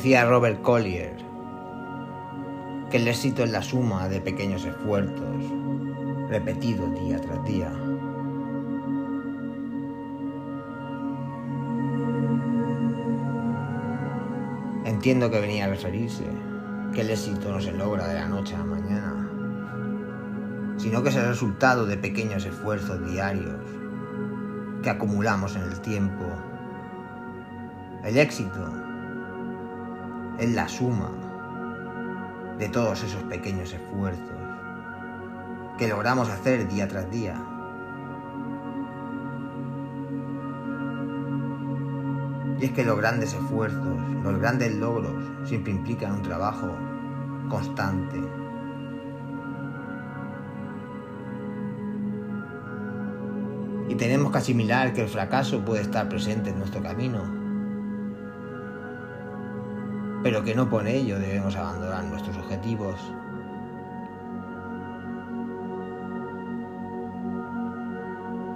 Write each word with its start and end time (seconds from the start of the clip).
Decía 0.00 0.24
Robert 0.24 0.62
Collier 0.62 1.14
que 2.90 2.96
el 2.96 3.06
éxito 3.06 3.44
es 3.44 3.50
la 3.50 3.60
suma 3.60 4.08
de 4.08 4.22
pequeños 4.22 4.64
esfuerzos 4.64 5.44
repetidos 6.30 6.98
día 6.98 7.20
tras 7.20 7.44
día. 7.44 7.70
Entiendo 14.86 15.30
que 15.30 15.38
venía 15.38 15.66
a 15.66 15.68
referirse 15.68 16.24
que 16.94 17.02
el 17.02 17.10
éxito 17.10 17.52
no 17.52 17.60
se 17.60 17.72
logra 17.72 18.08
de 18.08 18.14
la 18.14 18.26
noche 18.26 18.54
a 18.54 18.60
la 18.60 18.64
mañana, 18.64 19.28
sino 20.78 21.02
que 21.02 21.10
es 21.10 21.16
el 21.16 21.26
resultado 21.26 21.84
de 21.84 21.98
pequeños 21.98 22.46
esfuerzos 22.46 23.06
diarios 23.12 23.60
que 24.82 24.88
acumulamos 24.88 25.56
en 25.56 25.62
el 25.64 25.78
tiempo. 25.82 26.24
El 28.02 28.16
éxito 28.16 28.89
es 30.40 30.50
la 30.54 30.66
suma 30.68 31.10
de 32.58 32.68
todos 32.70 33.02
esos 33.02 33.22
pequeños 33.24 33.74
esfuerzos 33.74 34.40
que 35.78 35.86
logramos 35.86 36.30
hacer 36.30 36.66
día 36.66 36.88
tras 36.88 37.10
día. 37.10 37.34
Y 42.58 42.64
es 42.64 42.72
que 42.72 42.84
los 42.84 42.98
grandes 42.98 43.34
esfuerzos, 43.34 43.98
los 44.22 44.38
grandes 44.38 44.74
logros 44.74 45.12
siempre 45.44 45.72
implican 45.72 46.12
un 46.12 46.22
trabajo 46.22 46.74
constante. 47.48 48.18
Y 53.88 53.94
tenemos 53.94 54.32
que 54.32 54.38
asimilar 54.38 54.92
que 54.94 55.02
el 55.02 55.08
fracaso 55.08 55.64
puede 55.64 55.82
estar 55.82 56.08
presente 56.08 56.50
en 56.50 56.58
nuestro 56.58 56.82
camino, 56.82 57.39
pero 60.22 60.44
que 60.44 60.54
no 60.54 60.68
por 60.68 60.86
ello 60.86 61.18
debemos 61.18 61.56
abandonar 61.56 62.04
nuestros 62.04 62.36
objetivos. 62.36 63.00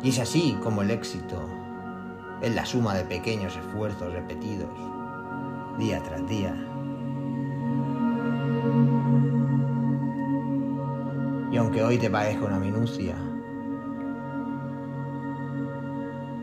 Y 0.03 0.11
es 0.11 0.19
así 0.19 0.59
como 0.63 0.83
el 0.83 0.91
éxito 0.91 1.49
es 2.43 2.55
la 2.55 2.67
suma 2.67 2.95
de 2.95 3.05
pequeños 3.05 3.57
esfuerzos 3.57 4.13
repetidos 4.13 4.69
día 5.79 6.03
tras 6.03 6.27
día. 6.29 6.55
Y 11.51 11.57
aunque 11.57 11.83
hoy 11.83 11.99
te 11.99 12.11
parezca 12.11 12.45
una 12.45 12.59
minucia, 12.59 13.15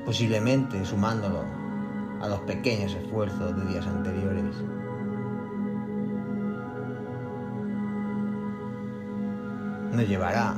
posiblemente 0.05 0.83
sumándolo 0.85 1.43
a 2.21 2.27
los 2.27 2.39
pequeños 2.41 2.93
esfuerzos 2.95 3.55
de 3.55 3.65
días 3.71 3.85
anteriores, 3.85 4.55
nos 9.91 10.07
llevará 10.07 10.55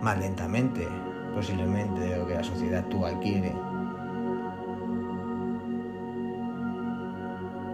más 0.00 0.18
lentamente, 0.18 0.88
posiblemente, 1.34 2.00
de 2.00 2.16
lo 2.18 2.26
que 2.26 2.34
la 2.34 2.44
sociedad 2.44 2.80
actual 2.80 3.18
quiere, 3.20 3.52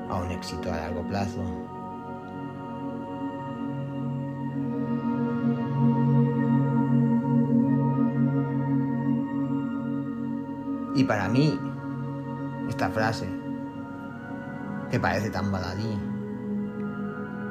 a 0.09 0.15
un 0.15 0.31
éxito 0.31 0.73
a 0.73 0.77
largo 0.77 1.03
plazo. 1.07 1.43
Y 10.95 11.05
para 11.05 11.29
mí, 11.29 11.61
esta 12.69 12.89
frase, 12.89 13.29
que 14.91 14.99
parece 14.99 15.31
tan 15.31 15.53
baladí, 15.53 16.06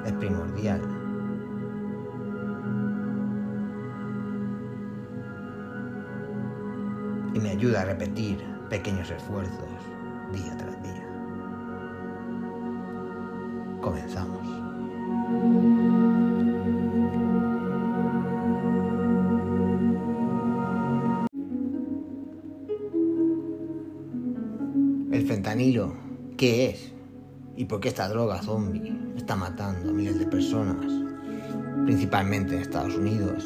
es 0.06 0.14
primordial. 0.14 0.82
Y 7.34 7.40
me 7.40 7.50
ayuda 7.50 7.82
a 7.82 7.86
repetir 7.86 8.44
pequeños 8.70 9.10
esfuerzos 9.10 9.70
día 10.32 10.56
tras 10.58 10.84
día. 10.84 11.06
Comenzamos. 13.82 14.48
El 25.12 25.28
fentanilo, 25.28 25.94
¿qué 26.38 26.70
es? 26.70 26.94
¿Y 27.56 27.66
por 27.66 27.80
qué 27.80 27.90
esta 27.90 28.08
droga 28.10 28.42
zombie 28.42 28.95
está 29.16 29.36
matando 29.36 29.90
a 29.90 29.94
miles 29.94 30.20
de 30.20 30.26
personas, 30.26 30.92
principalmente 31.86 32.56
en 32.56 32.62
Estados 32.62 32.96
Unidos? 32.96 33.46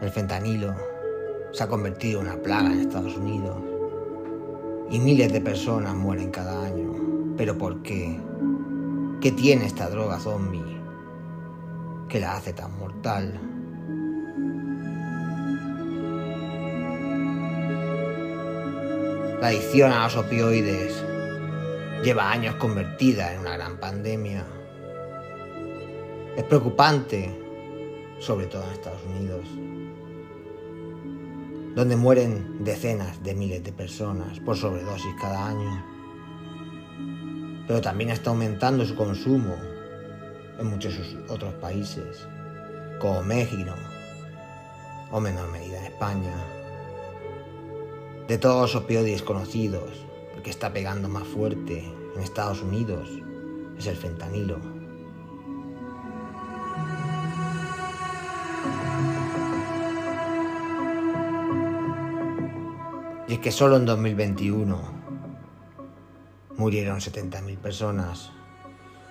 El 0.00 0.10
fentanilo 0.10 0.74
se 1.52 1.62
ha 1.62 1.68
convertido 1.68 2.20
en 2.20 2.28
una 2.28 2.36
plaga 2.36 2.72
en 2.72 2.80
Estados 2.80 3.16
Unidos 3.16 3.56
y 4.90 4.98
miles 4.98 5.32
de 5.32 5.40
personas 5.40 5.94
mueren 5.94 6.30
cada 6.30 6.64
año. 6.64 7.34
¿Pero 7.36 7.56
por 7.56 7.82
qué? 7.82 8.18
¿Qué 9.20 9.32
tiene 9.32 9.66
esta 9.66 9.90
droga 9.90 10.18
zombie 10.18 10.80
que 12.08 12.20
la 12.20 12.36
hace 12.36 12.52
tan 12.52 12.76
mortal? 12.78 13.49
La 19.40 19.48
adicción 19.48 19.90
a 19.90 20.04
los 20.04 20.18
opioides 20.18 21.02
lleva 22.04 22.30
años 22.30 22.56
convertida 22.56 23.32
en 23.32 23.40
una 23.40 23.56
gran 23.56 23.78
pandemia. 23.78 24.44
Es 26.36 26.44
preocupante, 26.44 27.34
sobre 28.18 28.48
todo 28.48 28.64
en 28.64 28.72
Estados 28.72 29.00
Unidos, 29.06 29.46
donde 31.74 31.96
mueren 31.96 32.62
decenas 32.62 33.22
de 33.22 33.34
miles 33.34 33.64
de 33.64 33.72
personas 33.72 34.38
por 34.40 34.58
sobredosis 34.58 35.14
cada 35.18 35.48
año. 35.48 35.86
Pero 37.66 37.80
también 37.80 38.10
está 38.10 38.28
aumentando 38.28 38.84
su 38.84 38.94
consumo 38.94 39.56
en 40.58 40.66
muchos 40.66 41.16
otros 41.30 41.54
países, 41.54 42.28
como 43.00 43.22
México 43.22 43.72
o 45.10 45.18
menor 45.18 45.50
medida 45.50 45.82
España. 45.82 46.59
De 48.30 48.38
todos 48.38 48.60
los 48.60 48.84
opioides 48.84 49.24
conocidos, 49.24 50.06
el 50.36 50.42
que 50.42 50.50
está 50.50 50.72
pegando 50.72 51.08
más 51.08 51.26
fuerte 51.26 51.82
en 52.14 52.22
Estados 52.22 52.62
Unidos 52.62 53.08
es 53.76 53.88
el 53.88 53.96
fentanilo. 53.96 54.60
Y 63.26 63.32
es 63.32 63.38
que 63.40 63.50
solo 63.50 63.76
en 63.78 63.84
2021 63.84 64.78
murieron 66.56 67.00
70.000 67.00 67.58
personas 67.58 68.30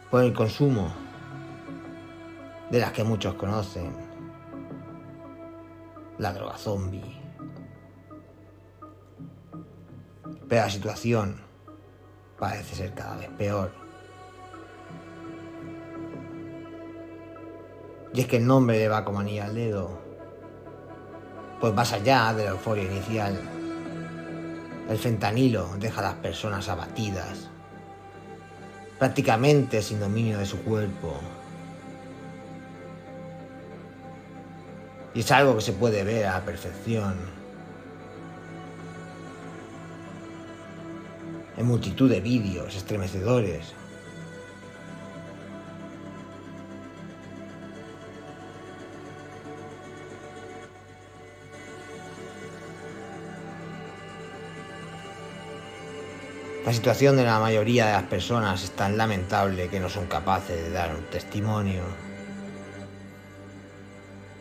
por 0.10 0.24
el 0.24 0.32
consumo 0.32 0.94
de 2.72 2.80
las 2.80 2.94
que 2.94 3.04
muchos 3.04 3.34
conocen, 3.34 3.92
la 6.20 6.32
droga 6.32 6.58
zombie. 6.58 7.19
Pero 10.50 10.64
la 10.64 10.70
situación 10.72 11.40
parece 12.40 12.76
ser 12.76 12.94
cada 12.96 13.18
vez 13.18 13.30
peor. 13.38 13.72
Y 18.12 18.22
es 18.22 18.28
que 18.28 18.38
el 18.38 18.48
nombre 18.48 18.80
le 18.80 18.90
va 18.90 19.06
como 19.06 19.20
anillo 19.20 19.44
al 19.44 19.54
dedo. 19.54 20.02
Pues 21.62 21.74
más 21.76 21.94
allá 21.94 22.34
de 22.34 22.46
la 22.46 22.52
euforia 22.52 22.84
inicial, 22.86 23.40
el 24.90 24.98
fentanilo 24.98 25.70
deja 25.78 26.00
a 26.00 26.06
las 26.06 26.16
personas 26.16 26.68
abatidas, 26.68 27.50
prácticamente 28.98 29.84
sin 29.84 30.00
dominio 30.00 30.40
de 30.40 30.48
su 30.48 30.64
cuerpo. 30.64 31.20
Y 35.14 35.20
es 35.20 35.32
algo 35.32 35.56
que 35.56 35.62
se 35.62 35.74
puede 35.74 36.04
ver 36.04 36.26
a 36.26 36.44
perfección 36.44 37.39
en 41.60 41.66
multitud 41.66 42.10
de 42.10 42.22
vídeos 42.22 42.74
estremecedores. 42.74 43.74
La 56.66 56.74
situación 56.74 57.18
de 57.18 57.26
la 57.26 57.40
mayoría 57.40 57.88
de 57.88 57.92
las 57.92 58.04
personas 58.04 58.64
es 58.64 58.72
tan 58.72 58.98
lamentable 58.98 59.68
que 59.68 59.82
no 59.82 59.90
son 59.90 60.06
capaces 60.06 60.64
de 60.64 60.70
dar 60.70 60.96
un 60.96 61.04
testimonio. 61.06 61.84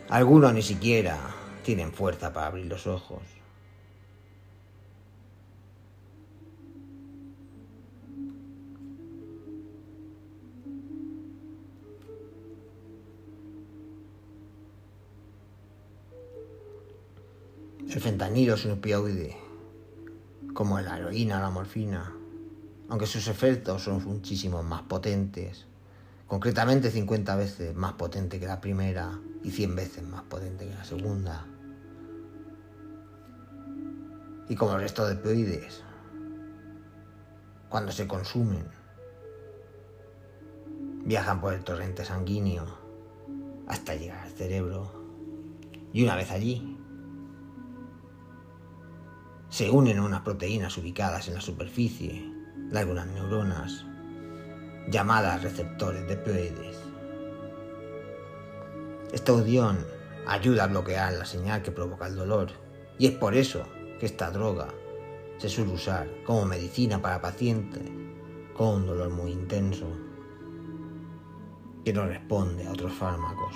Algunos 0.07 0.53
ni 0.53 0.61
siquiera 0.61 1.17
tienen 1.63 1.91
fuerza 1.91 2.31
para 2.31 2.47
abrir 2.47 2.67
los 2.67 2.87
ojos. 2.87 3.38
Fentanilo 18.09 18.55
es 18.55 18.65
un 18.65 18.71
opioide, 18.71 19.37
como 20.55 20.79
la 20.81 20.97
heroína 20.97 21.39
la 21.39 21.51
morfina, 21.51 22.11
aunque 22.89 23.05
sus 23.05 23.27
efectos 23.27 23.83
son 23.83 24.03
muchísimo 24.03 24.63
más 24.63 24.81
potentes, 24.81 25.67
concretamente 26.25 26.89
50 26.89 27.35
veces 27.35 27.75
más 27.75 27.93
potente 27.93 28.39
que 28.39 28.47
la 28.47 28.59
primera 28.59 29.19
y 29.43 29.51
100 29.51 29.75
veces 29.75 30.03
más 30.07 30.23
potente 30.23 30.67
que 30.67 30.73
la 30.73 30.83
segunda. 30.83 31.45
Y 34.47 34.55
como 34.55 34.73
el 34.73 34.81
resto 34.81 35.07
de 35.07 35.13
opioides, 35.13 35.83
cuando 37.69 37.91
se 37.91 38.07
consumen, 38.07 38.65
viajan 41.05 41.39
por 41.39 41.53
el 41.53 41.63
torrente 41.63 42.03
sanguíneo 42.03 42.65
hasta 43.67 43.93
llegar 43.93 44.21
al 44.21 44.31
cerebro. 44.31 44.91
Y 45.93 46.03
una 46.03 46.15
vez 46.15 46.31
allí 46.31 46.78
se 49.49 49.69
unen 49.69 49.97
a 49.97 50.03
unas 50.03 50.21
proteínas 50.21 50.77
ubicadas 50.77 51.27
en 51.27 51.33
la 51.33 51.41
superficie 51.41 52.31
de 52.55 52.79
algunas 52.79 53.07
neuronas 53.07 53.85
llamadas 54.89 55.41
receptores 55.41 56.07
de 56.07 56.13
opioides. 56.13 56.77
Esta 59.11 59.33
unión 59.33 59.85
ayuda 60.27 60.65
a 60.65 60.67
bloquear 60.67 61.13
la 61.13 61.25
señal 61.25 61.63
que 61.63 61.71
provoca 61.71 62.07
el 62.07 62.15
dolor 62.15 62.49
y 62.99 63.07
es 63.07 63.13
por 63.13 63.35
eso 63.35 63.63
que 63.99 64.05
esta 64.05 64.29
droga 64.29 64.67
se 65.39 65.49
suele 65.49 65.73
usar 65.73 66.07
como 66.25 66.45
medicina 66.45 67.01
para 67.01 67.21
pacientes 67.21 67.83
con 68.53 68.75
un 68.75 68.85
dolor 68.85 69.09
muy 69.09 69.31
intenso 69.31 69.87
que 71.83 71.93
no 71.93 72.05
responde 72.05 72.67
a 72.67 72.71
otros 72.71 72.93
fármacos. 72.93 73.55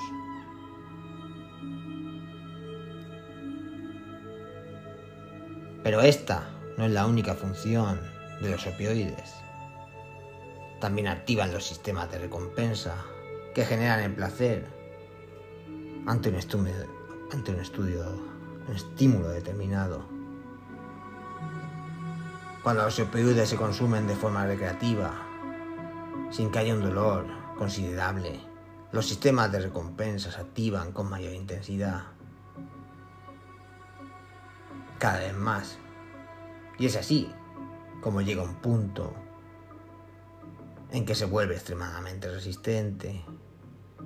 Pero 5.84 6.02
esta 6.02 6.50
no 6.78 6.86
es 6.86 6.92
la 6.92 7.06
única 7.06 7.36
función 7.36 8.00
de 8.42 8.52
los 8.52 8.66
opioides. 8.66 9.36
También 10.80 11.08
activan 11.08 11.52
los 11.54 11.66
sistemas 11.66 12.10
de 12.10 12.20
recompensa 12.20 12.96
que 13.54 13.66
generan 13.66 14.00
el 14.00 14.16
placer 14.16 14.66
ante 16.06 16.30
un 16.30 16.36
estudio, 16.36 16.74
ante 17.32 17.52
un, 17.52 17.60
un 17.60 18.76
estímulo 18.76 19.30
determinado. 19.30 20.06
Cuando 22.64 22.84
los 22.84 23.00
opioides 23.00 23.50
se 23.50 23.58
consumen 23.58 24.08
de 24.08 24.16
forma 24.16 24.46
recreativa, 24.46 25.14
sin 26.32 26.50
que 26.50 26.60
haya 26.60 26.74
un 26.74 26.82
dolor 26.82 27.26
considerable, 27.58 28.40
los 28.94 29.06
sistemas 29.06 29.52
de 29.52 29.60
recompensa 29.60 30.32
se 30.32 30.40
activan 30.40 30.92
con 30.92 31.10
mayor 31.10 31.34
intensidad. 31.34 32.04
Cada 35.04 35.20
vez 35.20 35.34
más. 35.34 35.78
Y 36.80 36.86
es 36.86 36.96
así 36.96 37.30
como 38.00 38.22
llega 38.22 38.42
un 38.42 38.56
punto 38.56 39.14
en 40.92 41.06
que 41.06 41.14
se 41.14 41.26
vuelve 41.26 41.56
extremadamente 41.56 42.32
resistente 42.32 43.22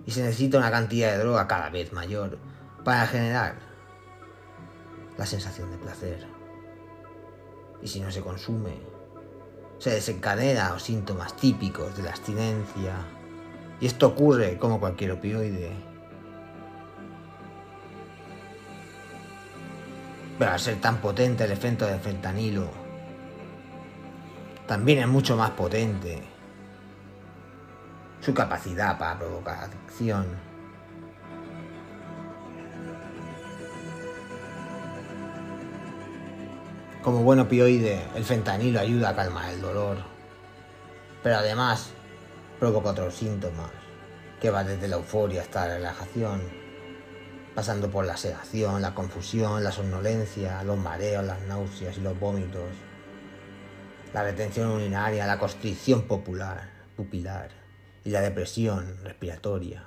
y 0.07 0.09
se 0.09 0.23
necesita 0.23 0.57
una 0.57 0.71
cantidad 0.71 1.11
de 1.11 1.19
droga 1.19 1.47
cada 1.47 1.69
vez 1.69 1.93
mayor 1.93 2.39
para 2.83 3.05
generar 3.05 3.59
la 5.19 5.27
sensación 5.27 5.69
de 5.69 5.77
placer. 5.77 6.25
Y 7.79 7.87
si 7.87 7.99
no 7.99 8.09
se 8.09 8.21
consume, 8.21 8.79
se 9.77 9.91
desencadena 9.91 10.71
los 10.71 10.81
síntomas 10.81 11.35
típicos 11.35 11.95
de 11.95 12.01
la 12.01 12.09
abstinencia. 12.09 12.95
Y 13.79 13.85
esto 13.85 14.07
ocurre 14.07 14.57
como 14.57 14.79
cualquier 14.79 15.11
opioide. 15.11 15.86
Pero 20.37 20.51
al 20.51 20.59
ser 20.59 20.79
tan 20.79 20.97
potente 20.97 21.45
el 21.45 21.51
efecto 21.51 21.87
del 21.87 21.99
fentanilo, 21.99 22.69
también 24.67 24.99
es 24.99 25.07
mucho 25.07 25.35
más 25.35 25.51
potente 25.51 26.21
su 28.21 28.33
capacidad 28.33 28.97
para 28.97 29.17
provocar 29.17 29.63
adicción. 29.63 30.25
Como 37.01 37.23
buen 37.23 37.39
opioide, 37.39 38.03
el 38.15 38.25
fentanilo 38.25 38.81
ayuda 38.81 39.09
a 39.09 39.15
calmar 39.15 39.49
el 39.49 39.61
dolor, 39.61 39.97
pero 41.23 41.37
además 41.37 41.91
provoca 42.59 42.89
otros 42.89 43.15
síntomas, 43.15 43.71
que 44.41 44.49
va 44.49 44.65
desde 44.65 44.89
la 44.89 44.97
euforia 44.97 45.41
hasta 45.41 45.67
la 45.67 45.75
relajación, 45.75 46.66
pasando 47.57 47.89
por 47.89 48.05
la 48.05 48.17
sedación, 48.17 48.83
la 48.83 48.93
confusión, 48.93 49.63
la 49.63 49.71
somnolencia, 49.71 50.61
los 50.61 50.77
mareos, 50.77 51.25
las 51.25 51.41
náuseas 51.47 51.97
y 51.97 52.01
los 52.01 52.19
vómitos, 52.19 52.69
la 54.13 54.21
retención 54.21 54.69
urinaria, 54.69 55.25
la 55.25 55.39
constricción 55.39 56.03
popular, 56.03 56.69
pupilar 56.95 57.49
y 58.03 58.11
la 58.11 58.21
depresión 58.21 58.99
respiratoria. 59.03 59.83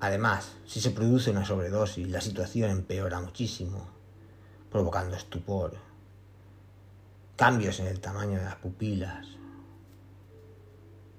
Además, 0.00 0.56
si 0.64 0.80
se 0.80 0.92
produce 0.92 1.30
una 1.30 1.44
sobredosis, 1.44 2.08
la 2.08 2.22
situación 2.22 2.70
empeora 2.70 3.20
muchísimo, 3.20 3.86
provocando 4.70 5.14
estupor, 5.14 5.76
cambios 7.36 7.80
en 7.80 7.86
el 7.86 8.00
tamaño 8.00 8.38
de 8.38 8.46
las 8.46 8.56
pupilas, 8.56 9.26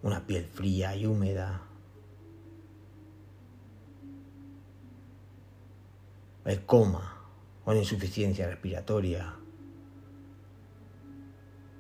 una 0.02 0.26
piel 0.26 0.48
fría 0.48 0.96
y 0.96 1.06
húmeda, 1.06 1.68
el 6.46 6.66
coma 6.66 7.18
o 7.66 7.74
la 7.74 7.80
insuficiencia 7.80 8.48
respiratoria, 8.48 9.36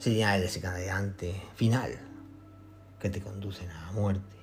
el 0.05 0.41
desencadenante 0.41 1.41
final 1.55 1.91
que 2.99 3.09
te 3.09 3.21
conducen 3.21 3.69
a 3.69 3.85
la 3.85 3.91
muerte. 3.91 4.37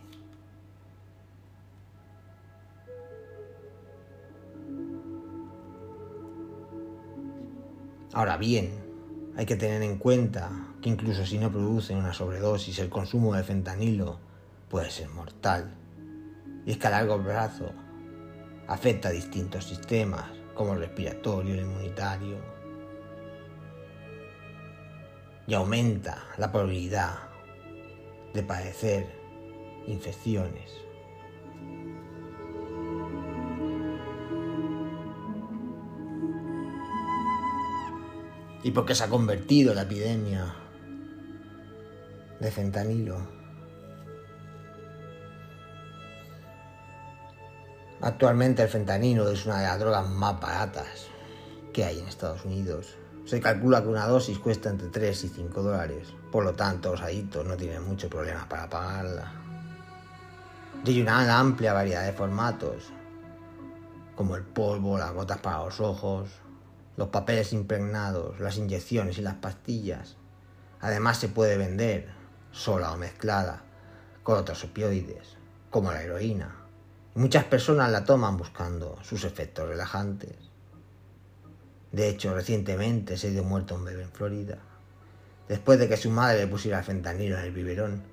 Ahora 8.13 8.37
bien, 8.37 8.71
hay 9.37 9.47
que 9.47 9.57
tener 9.57 9.83
en 9.83 9.99
cuenta 9.99 10.51
que 10.81 10.89
incluso 10.89 11.25
si 11.25 11.39
no 11.39 11.51
producen 11.51 11.99
una 11.99 12.13
sobredosis, 12.13 12.79
el 12.79 12.89
consumo 12.89 13.35
de 13.35 13.45
fentanilo 13.45 14.19
puede 14.69 14.91
ser 14.91 15.09
mortal. 15.09 15.75
Y 16.67 16.73
es 16.73 16.79
que 16.79 16.87
a 16.87 16.91
largo 16.91 17.23
plazo 17.23 17.73
afecta 18.69 19.09
a 19.09 19.13
distintos 19.13 19.65
sistemas, 19.65 20.27
como 20.55 20.75
el 20.75 20.81
respiratorio, 20.81 21.55
el 21.55 21.61
inmunitario, 21.61 22.37
y 25.47 25.55
aumenta 25.55 26.27
la 26.37 26.53
probabilidad 26.53 27.19
de 28.35 28.43
padecer 28.43 29.07
infecciones. 29.87 30.71
¿Y 38.63 38.71
por 38.73 38.85
qué 38.85 38.95
se 38.95 39.05
ha 39.05 39.09
convertido 39.09 39.73
la 39.73 39.83
epidemia 39.83 40.55
de 42.39 42.51
fentanilo? 42.51 43.38
Actualmente 48.09 48.63
el 48.63 48.71
fentanilo 48.71 49.29
es 49.29 49.45
una 49.45 49.59
de 49.59 49.67
las 49.67 49.79
drogas 49.79 50.09
más 50.09 50.41
baratas 50.41 51.09
que 51.75 51.85
hay 51.85 51.99
en 51.99 52.09
Estados 52.09 52.43
Unidos. 52.47 52.97
Se 53.27 53.39
calcula 53.39 53.83
que 53.83 53.89
una 53.89 54.07
dosis 54.07 54.39
cuesta 54.39 54.71
entre 54.71 54.89
3 54.89 55.25
y 55.25 55.29
5 55.29 55.63
dólares. 55.63 56.09
Por 56.33 56.43
lo 56.43 56.55
tanto, 56.55 56.93
los 56.93 57.03
adictos 57.03 57.45
no 57.45 57.55
tienen 57.55 57.87
mucho 57.87 58.09
problema 58.09 58.49
para 58.49 58.67
pagarla. 58.71 59.31
Hay 60.87 61.03
una 61.03 61.39
amplia 61.39 61.75
variedad 61.75 62.07
de 62.07 62.15
formatos, 62.15 62.85
como 64.17 64.37
el 64.37 64.43
polvo, 64.43 64.97
las 64.97 65.13
gotas 65.13 65.41
para 65.41 65.63
los 65.67 65.79
ojos, 65.79 66.31
los 66.97 67.09
papeles 67.09 67.53
impregnados, 67.53 68.41
las 68.41 68.57
inyecciones 68.57 69.19
y 69.19 69.21
las 69.21 69.35
pastillas. 69.35 70.17
Además 70.81 71.19
se 71.19 71.29
puede 71.29 71.59
vender 71.59 72.09
sola 72.53 72.91
o 72.91 72.97
mezclada 72.97 73.65
con 74.23 74.39
otros 74.39 74.65
opioides, 74.65 75.37
como 75.69 75.93
la 75.93 76.03
heroína. 76.03 76.58
Muchas 77.19 77.43
personas 77.43 77.91
la 77.91 78.05
toman 78.05 78.37
buscando 78.37 78.97
sus 79.03 79.25
efectos 79.25 79.69
relajantes. 79.69 80.37
De 81.91 82.09
hecho, 82.09 82.33
recientemente 82.33 83.17
se 83.17 83.33
dio 83.33 83.43
muerto 83.43 83.75
un 83.75 83.85
bebé 83.85 84.05
en 84.05 84.13
Florida, 84.13 84.59
después 85.49 85.81
de 85.81 85.89
que 85.89 85.97
su 85.97 86.11
madre 86.11 86.39
le 86.39 86.47
pusiera 86.47 86.81
fentanilo 86.81 87.37
en 87.37 87.47
el 87.47 87.51
biberón 87.51 88.05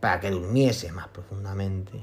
para 0.00 0.18
que 0.18 0.32
durmiese 0.32 0.90
más 0.90 1.06
profundamente. 1.06 2.02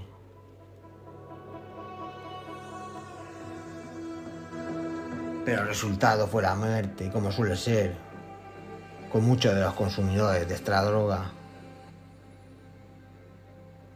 Pero 5.43 5.63
el 5.63 5.67
resultado 5.67 6.25
fue 6.25 6.41
la 6.41 6.55
muerte, 6.55 7.11
como 7.11 7.33
suele 7.33 7.57
ser 7.57 7.97
con 9.11 9.25
muchos 9.25 9.53
de 9.53 9.59
los 9.59 9.73
consumidores 9.73 10.47
de 10.47 10.55
esta 10.55 10.81
droga, 10.85 11.33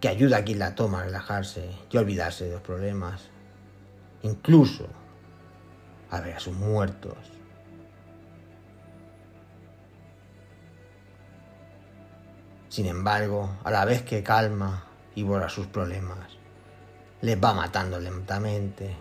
que 0.04 0.10
ayuda 0.10 0.40
a 0.40 0.44
quien 0.44 0.60
la 0.60 0.76
toma 0.76 1.00
a 1.00 1.04
relajarse 1.06 1.72
y 1.90 1.96
olvidarse 1.96 2.44
de 2.44 2.52
los 2.52 2.62
problemas, 2.62 3.30
incluso 4.22 4.86
a 6.10 6.20
ver 6.20 6.36
a 6.36 6.40
sus 6.42 6.54
muertos. 6.54 7.16
Sin 12.68 12.86
embargo, 12.86 13.50
a 13.64 13.72
la 13.72 13.86
vez 13.86 14.02
que 14.02 14.24
calma 14.24 14.84
y 15.16 15.24
borra 15.24 15.48
sus 15.48 15.68
problemas, 15.68 16.38
les 17.22 17.42
va 17.42 17.54
matando 17.54 17.98
lentamente. 17.98 18.98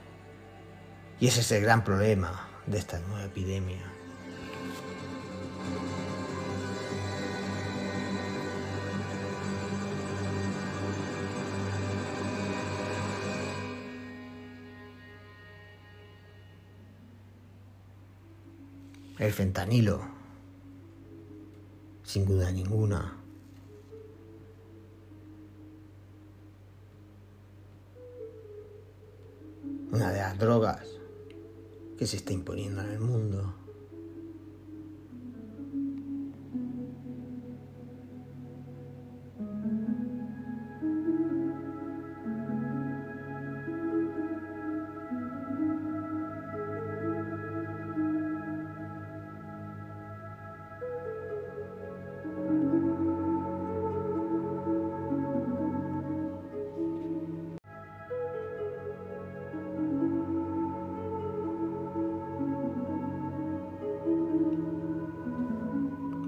Y 1.19 1.27
ese 1.27 1.41
es 1.41 1.51
el 1.51 1.63
gran 1.63 1.83
problema 1.83 2.49
de 2.69 2.79
esta 2.79 3.01
nueva 3.01 3.25
epidemia. 3.25 3.83
El 19.23 19.33
fentanilo, 19.33 20.01
sin 22.03 22.27
duda 22.27 22.51
ninguna. 22.51 23.17
Una 29.93 30.11
de 30.11 30.19
las 30.19 30.37
drogas 30.37 30.89
que 31.97 32.05
se 32.09 32.17
está 32.17 32.33
imponiendo 32.33 32.83
en 32.83 32.89
el 32.89 32.99
mundo. 32.99 33.62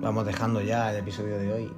Vamos 0.04 0.26
dejando 0.26 0.60
ya 0.60 0.90
el 0.90 0.98
episodio 0.98 1.38
de 1.38 1.50
hoy. 1.50 1.72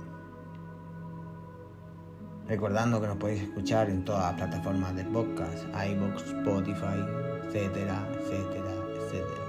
Recordando 2.48 3.00
que 3.00 3.06
nos 3.06 3.18
podéis 3.18 3.44
escuchar 3.44 3.88
en 3.88 4.04
todas 4.04 4.22
las 4.24 4.34
plataformas 4.34 4.96
de 4.96 5.04
podcast, 5.04 5.64
iBox, 5.92 6.24
Spotify, 6.24 7.04
etcétera, 7.44 8.04
etcétera, 8.14 8.72
etcétera. 8.96 9.44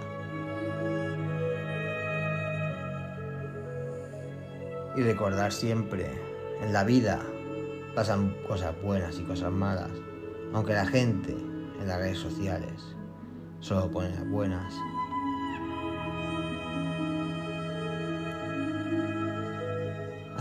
Y 4.96 5.02
recordar 5.02 5.52
siempre, 5.52 6.12
en 6.62 6.72
la 6.72 6.84
vida 6.84 7.20
pasan 7.96 8.36
cosas 8.48 8.80
buenas 8.84 9.18
y 9.18 9.24
cosas 9.24 9.52
malas, 9.52 9.90
aunque 10.54 10.74
la 10.74 10.86
gente 10.86 11.32
en 11.32 11.88
las 11.88 11.98
redes 11.98 12.20
sociales 12.20 12.96
solo 13.60 13.90
pone 13.90 14.12
las 14.12 14.30
buenas 14.30 14.72